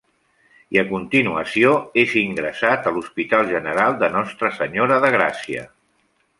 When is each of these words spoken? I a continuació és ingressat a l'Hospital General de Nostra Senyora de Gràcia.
I 0.75 0.79
a 0.81 0.83
continuació 0.93 1.73
és 2.05 2.15
ingressat 2.23 2.89
a 2.89 2.95
l'Hospital 2.97 3.53
General 3.53 4.01
de 4.03 4.13
Nostra 4.17 4.53
Senyora 4.59 5.01
de 5.07 5.17
Gràcia. 5.21 5.71